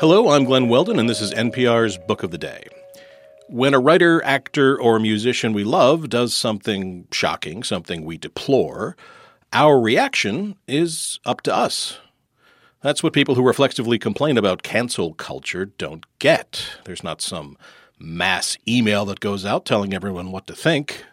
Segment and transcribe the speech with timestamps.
[0.00, 2.66] Hello, I'm Glen Weldon, and this is NPR's Book of the Day.
[3.48, 8.96] When a writer, actor, or musician we love does something shocking, something we deplore,
[9.52, 11.98] our reaction is up to us.
[12.80, 16.78] That's what people who reflexively complain about cancel culture don't get.
[16.86, 17.58] There's not some
[17.98, 21.04] mass email that goes out telling everyone what to think.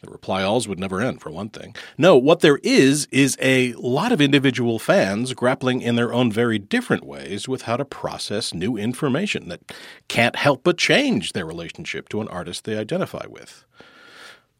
[0.00, 1.74] The reply alls would never end, for one thing.
[1.96, 6.58] No, what there is, is a lot of individual fans grappling in their own very
[6.58, 9.60] different ways with how to process new information that
[10.06, 13.64] can't help but change their relationship to an artist they identify with.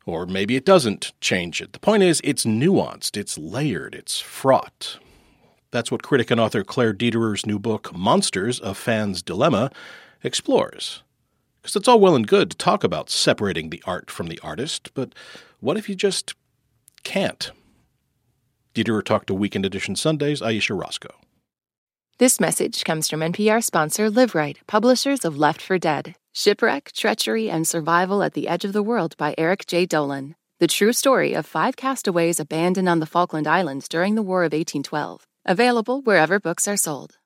[0.06, 1.72] Or maybe it doesn't change it.
[1.72, 4.98] The point is, it's nuanced, it's layered, it's fraught.
[5.70, 9.70] That's what critic and author Claire Dederer's new book, Monsters A Fan's Dilemma,
[10.24, 11.02] explores.
[11.68, 14.88] Because it's all well and good to talk about separating the art from the artist,
[14.94, 15.14] but
[15.60, 16.34] what if you just
[17.02, 17.50] can't?
[18.74, 21.14] Dederer talked to Weekend Edition Sundays, Ayesha Rascoe.
[22.16, 27.68] This message comes from NPR sponsor Liveright, publishers of Left for Dead Shipwreck, Treachery, and
[27.68, 29.86] Survival at the Edge of the World by Eric J.
[29.86, 30.36] Dolin.
[30.60, 34.54] The true story of five castaways abandoned on the Falkland Islands during the War of
[34.54, 35.26] 1812.
[35.44, 37.18] Available wherever books are sold.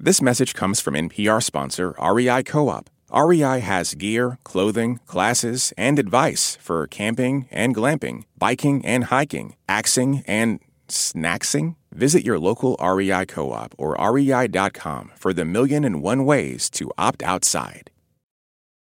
[0.00, 2.90] This message comes from NPR sponsor REI Co op.
[3.12, 10.22] REI has gear, clothing, classes, and advice for camping and glamping, biking and hiking, axing
[10.26, 11.76] and snacksing.
[11.92, 16.90] Visit your local REI co op or rei.com for the million and one ways to
[16.98, 17.90] opt outside.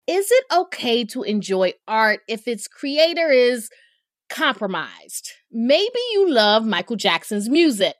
[0.07, 3.69] Is it okay to enjoy art if its creator is
[4.27, 5.31] compromised?
[5.51, 7.95] Maybe you love Michael Jackson's music.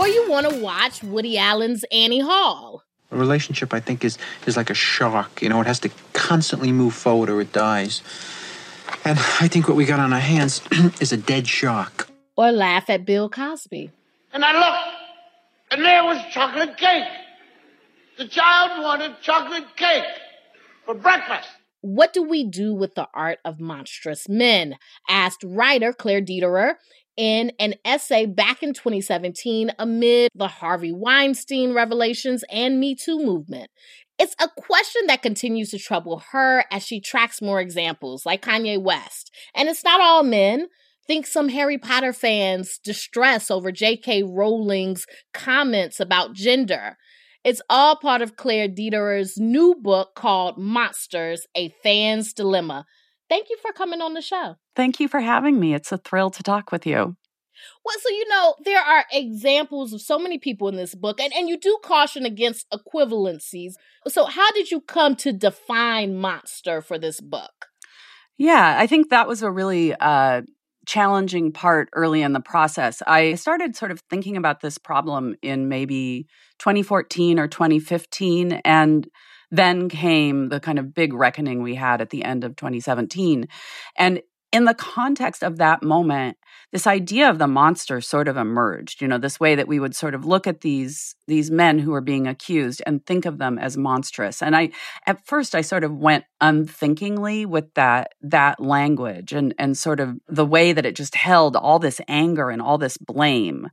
[0.00, 2.84] Or you want to watch Woody Allen's Annie Hall.
[3.10, 5.42] A relationship, I think, is is like a shark.
[5.42, 8.00] You know, it has to constantly move forward or it dies.
[9.04, 10.62] And I think what we got on our hands
[11.02, 12.08] is a dead shark.
[12.34, 13.90] Or laugh at Bill Cosby.
[14.32, 14.96] And I looked,
[15.72, 17.04] and there was chocolate cake.
[18.16, 20.04] The child wanted chocolate cake
[20.86, 21.48] for breakfast.
[21.82, 24.76] What do we do with the art of monstrous men?
[25.08, 26.74] asked writer Claire Dederer
[27.20, 33.70] in an essay back in 2017 amid the Harvey Weinstein revelations and Me Too movement.
[34.18, 38.80] It's a question that continues to trouble her as she tracks more examples, like Kanye
[38.80, 39.30] West.
[39.54, 40.68] And it's not all men.
[41.06, 44.22] Think some Harry Potter fans' distress over J.K.
[44.22, 45.04] Rowling's
[45.34, 46.96] comments about gender.
[47.44, 52.86] It's all part of Claire Dederer's new book called Monsters A Fan's Dilemma.
[53.30, 54.56] Thank you for coming on the show.
[54.74, 55.72] Thank you for having me.
[55.72, 57.16] It's a thrill to talk with you.
[57.84, 61.32] Well, so you know, there are examples of so many people in this book, and,
[61.32, 63.74] and you do caution against equivalencies.
[64.08, 67.66] So, how did you come to define monster for this book?
[68.36, 70.42] Yeah, I think that was a really uh,
[70.86, 73.02] challenging part early in the process.
[73.06, 76.26] I started sort of thinking about this problem in maybe
[76.58, 79.06] 2014 or 2015, and
[79.50, 83.48] then came the kind of big reckoning we had at the end of 2017.
[83.96, 84.22] And
[84.52, 86.36] in the context of that moment,
[86.72, 89.00] this idea of the monster sort of emerged.
[89.00, 91.92] You know, this way that we would sort of look at these these men who
[91.94, 94.42] are being accused and think of them as monstrous.
[94.42, 94.70] And I,
[95.06, 100.18] at first, I sort of went unthinkingly with that that language and and sort of
[100.28, 103.68] the way that it just held all this anger and all this blame.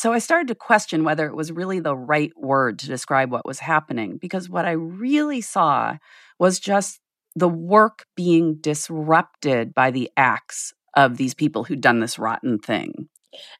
[0.00, 3.44] So I started to question whether it was really the right word to describe what
[3.44, 5.98] was happening because what I really saw
[6.38, 7.00] was just
[7.36, 13.10] the work being disrupted by the acts of these people who'd done this rotten thing.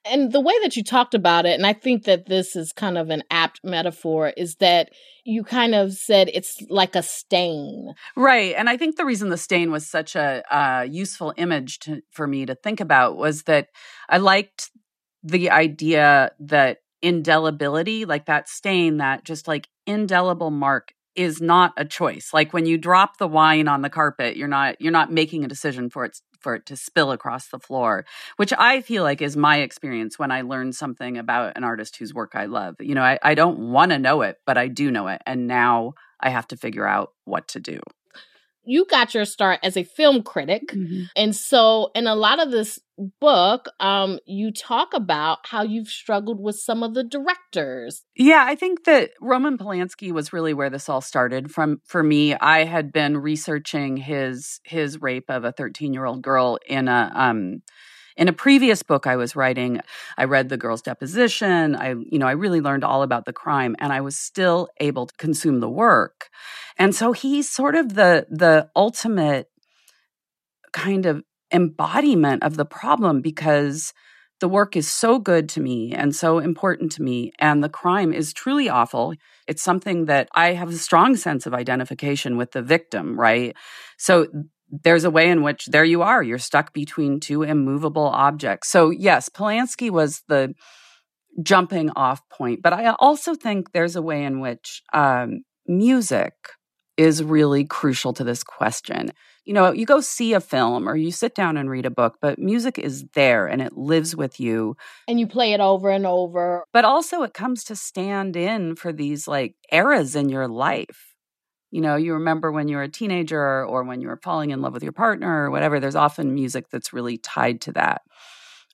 [0.06, 2.96] And the way that you talked about it, and I think that this is kind
[2.96, 4.92] of an apt metaphor, is that
[5.24, 7.92] you kind of said it's like a stain.
[8.16, 8.54] Right.
[8.56, 12.26] And I think the reason the stain was such a uh, useful image to, for
[12.26, 13.68] me to think about was that
[14.08, 14.70] I liked
[15.22, 21.84] the idea that indelibility, like that stain, that just like indelible mark is not a
[21.84, 22.31] choice.
[22.32, 25.48] Like when you drop the wine on the carpet, you're not you're not making a
[25.48, 29.37] decision for it for it to spill across the floor, which I feel like is
[29.37, 32.76] my experience when I learn something about an artist whose work I love.
[32.81, 35.20] You know, I, I don't want to know it, but I do know it.
[35.26, 37.81] And now I have to figure out what to do
[38.64, 40.68] you got your start as a film critic.
[40.68, 41.04] Mm-hmm.
[41.16, 42.78] And so in a lot of this
[43.20, 48.04] book, um, you talk about how you've struggled with some of the directors.
[48.14, 52.34] Yeah, I think that Roman Polanski was really where this all started from for me.
[52.34, 57.62] I had been researching his his rape of a 13-year-old girl in a um
[58.20, 59.81] in a previous book I was writing,
[60.19, 61.75] I read the girl's deposition.
[61.75, 65.06] I, you know, I really learned all about the crime and I was still able
[65.06, 66.28] to consume the work.
[66.78, 69.49] And so he's sort of the the ultimate
[70.72, 71.22] kind of
[71.52, 73.93] embodiment of the problem because
[74.40, 78.12] the work is so good to me and so important to me, and the crime
[78.12, 79.14] is truly awful.
[79.46, 83.55] It's something that I have a strong sense of identification with the victim, right?
[83.99, 84.28] So
[84.70, 88.69] there's a way in which there you are, you're stuck between two immovable objects.
[88.69, 90.55] So, yes, Polanski was the
[91.43, 96.34] jumping off point, but I also think there's a way in which um, music
[96.96, 99.12] is really crucial to this question.
[99.46, 102.19] You know, you go see a film or you sit down and read a book,
[102.20, 104.76] but music is there and it lives with you.
[105.08, 106.64] And you play it over and over.
[106.72, 111.09] But also, it comes to stand in for these like eras in your life.
[111.70, 114.61] You know, you remember when you were a teenager or when you were falling in
[114.61, 118.02] love with your partner or whatever, there's often music that's really tied to that.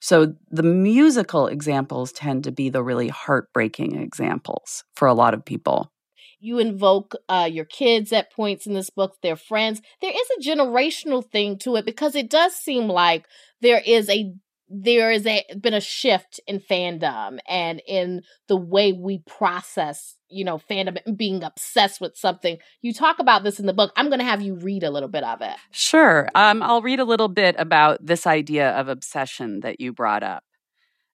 [0.00, 5.44] So the musical examples tend to be the really heartbreaking examples for a lot of
[5.44, 5.93] people
[6.40, 9.81] you invoke uh, your kids at points in this book, their friends.
[10.00, 13.26] There is a generational thing to it because it does seem like
[13.60, 14.32] there is a
[14.68, 20.44] there is a been a shift in fandom and in the way we process you
[20.44, 22.58] know fandom and being obsessed with something.
[22.82, 23.92] You talk about this in the book.
[23.96, 25.56] I'm going to have you read a little bit of it.
[25.70, 26.28] Sure.
[26.34, 30.44] Um, i'll read a little bit about this idea of obsession that you brought up.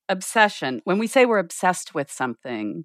[0.09, 0.81] Obsession.
[0.85, 2.85] When we say we're obsessed with something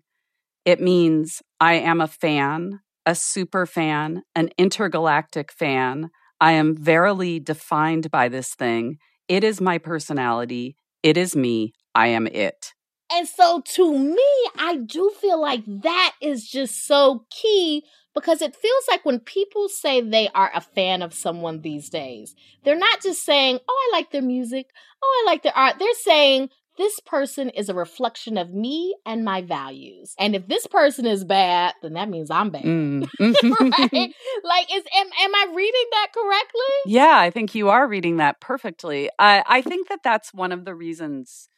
[0.68, 6.10] it means I am a fan, a super fan, an intergalactic fan.
[6.42, 8.98] I am verily defined by this thing.
[9.28, 10.76] It is my personality.
[11.04, 11.74] It is me.
[11.94, 12.74] I am it.
[13.12, 14.28] And so to me,
[14.58, 19.70] I do feel like that is just so key because it feels like when people
[19.70, 23.98] say they are a fan of someone these days, they're not just saying, Oh, I
[23.98, 24.72] like their music.
[25.02, 25.76] Oh, I like their art.
[25.80, 30.14] They're saying, this person is a reflection of me and my values.
[30.20, 32.64] And if this person is bad, then that means I'm bad.
[32.64, 33.10] Mm.
[33.20, 34.14] right?
[34.44, 36.94] Like, is am, am I reading that correctly?
[36.94, 39.10] Yeah, I think you are reading that perfectly.
[39.20, 41.50] I, I think that that's one of the reasons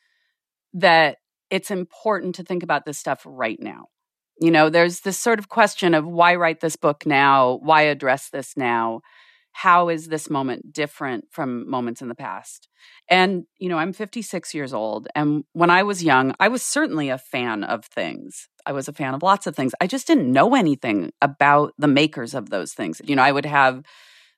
[0.73, 1.17] that
[1.49, 3.87] it's important to think about this stuff right now.
[4.41, 7.59] You know, there's this sort of question of why write this book now?
[7.61, 9.01] Why address this now?
[9.61, 12.69] How is this moment different from moments in the past?
[13.09, 15.09] And, you know, I'm 56 years old.
[15.15, 18.47] And when I was young, I was certainly a fan of things.
[18.65, 19.73] I was a fan of lots of things.
[19.81, 23.01] I just didn't know anything about the makers of those things.
[23.03, 23.83] You know, I would have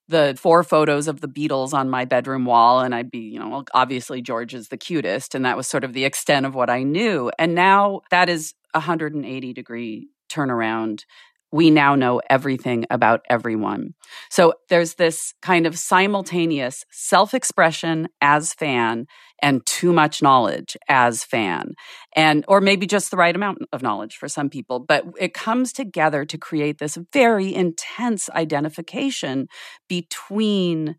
[0.08, 3.64] the four photos of the Beatles on my bedroom wall, and I'd be, you know,
[3.76, 5.36] obviously George is the cutest.
[5.36, 7.32] And that was sort of the extent of what I knew.
[7.38, 11.04] And now that is a 180 degree turnaround
[11.52, 13.94] we now know everything about everyone.
[14.30, 19.08] So there's this kind of simultaneous self expression as fan
[19.42, 21.74] and too much knowledge as fan.
[22.16, 24.80] And, or maybe just the right amount of knowledge for some people.
[24.80, 29.48] But it comes together to create this very intense identification
[29.90, 30.96] between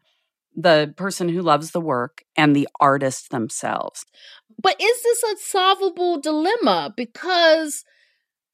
[0.54, 4.04] the person who loves the work and the artist themselves.
[4.60, 6.92] But is this a solvable dilemma?
[6.94, 7.84] Because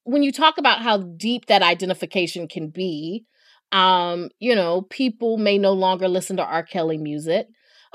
[0.09, 3.27] when you talk about how deep that identification can be,
[3.73, 6.63] um, you know, people may no longer listen to R.
[6.63, 7.47] Kelly music.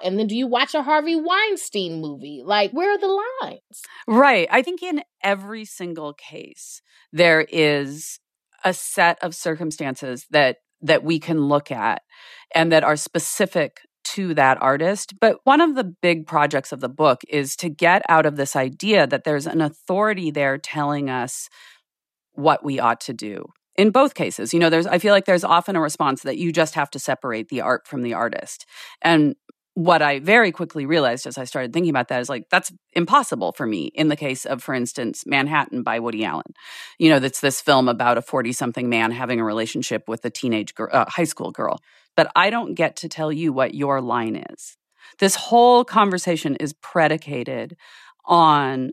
[0.03, 2.43] And then do you watch a Harvey Weinstein movie?
[2.45, 3.81] Like, where are the lines?
[4.07, 4.47] Right.
[4.51, 8.19] I think in every single case, there is
[8.63, 12.01] a set of circumstances that that we can look at
[12.53, 15.13] and that are specific to that artist.
[15.19, 18.55] But one of the big projects of the book is to get out of this
[18.55, 21.47] idea that there's an authority there telling us
[22.33, 24.53] what we ought to do in both cases.
[24.53, 26.99] You know there's i feel like there's often a response that you just have to
[26.99, 28.65] separate the art from the artist.
[29.01, 29.35] And
[29.75, 33.51] what i very quickly realized as i started thinking about that is like that's impossible
[33.53, 36.53] for me in the case of for instance manhattan by woody allen.
[36.99, 40.29] You know that's this film about a 40 something man having a relationship with a
[40.29, 41.79] teenage girl, uh, high school girl.
[42.15, 44.77] But i don't get to tell you what your line is.
[45.19, 47.75] This whole conversation is predicated
[48.25, 48.91] on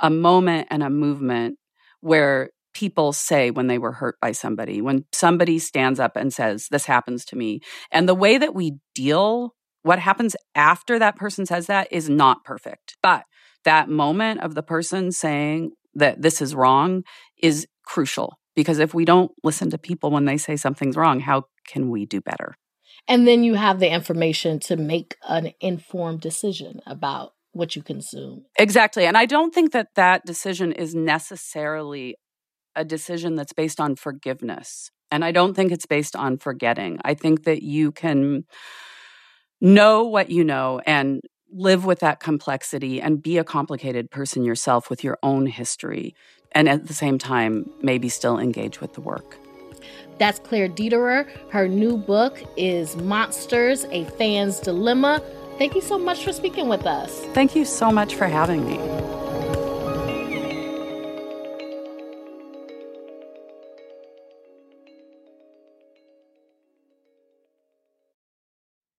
[0.00, 1.58] a moment and a movement
[2.00, 6.68] where people say when they were hurt by somebody, when somebody stands up and says,
[6.70, 7.60] This happens to me.
[7.90, 12.44] And the way that we deal, what happens after that person says that is not
[12.44, 12.96] perfect.
[13.02, 13.24] But
[13.64, 17.02] that moment of the person saying that this is wrong
[17.42, 21.44] is crucial because if we don't listen to people when they say something's wrong, how
[21.66, 22.54] can we do better?
[23.08, 28.44] And then you have the information to make an informed decision about what you consume.
[28.56, 29.04] Exactly.
[29.04, 32.16] And I don't think that that decision is necessarily
[32.78, 34.90] a decision that's based on forgiveness.
[35.10, 36.98] And I don't think it's based on forgetting.
[37.04, 38.44] I think that you can
[39.60, 41.20] know what you know and
[41.50, 46.14] live with that complexity and be a complicated person yourself with your own history.
[46.52, 49.38] And at the same time, maybe still engage with the work.
[50.18, 51.28] That's Claire Dederer.
[51.50, 55.22] Her new book is Monsters A Fan's Dilemma
[55.58, 57.18] Thank you so much for speaking with us.
[57.34, 59.17] Thank you so much for having me.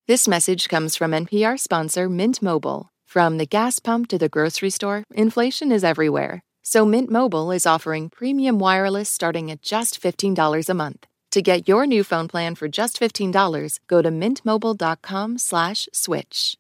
[0.10, 2.90] This message comes from NPR sponsor Mint Mobile.
[3.06, 6.42] From the gas pump to the grocery store, inflation is everywhere.
[6.64, 11.06] So Mint Mobile is offering premium wireless starting at just $15 a month.
[11.30, 16.58] To get your new phone plan for just $15, go to mintmobile.com/switch.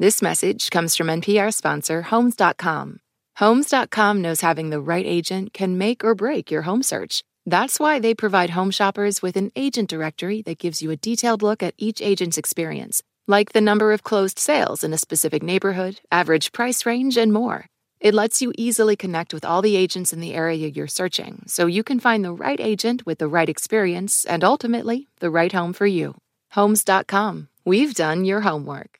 [0.00, 2.98] This message comes from NPR sponsor Homes.com.
[3.36, 7.22] Homes.com knows having the right agent can make or break your home search.
[7.46, 11.42] That's why they provide home shoppers with an agent directory that gives you a detailed
[11.42, 16.00] look at each agent's experience, like the number of closed sales in a specific neighborhood,
[16.12, 17.66] average price range, and more.
[17.98, 21.66] It lets you easily connect with all the agents in the area you're searching, so
[21.66, 25.72] you can find the right agent with the right experience and ultimately the right home
[25.72, 26.16] for you.
[26.52, 27.48] Homes.com.
[27.64, 28.98] We've done your homework.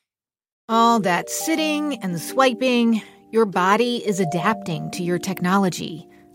[0.69, 6.07] All that sitting and swiping, your body is adapting to your technology.